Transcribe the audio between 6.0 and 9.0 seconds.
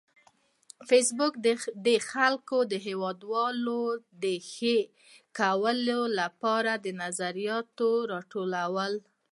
لپاره نظریات راټولوي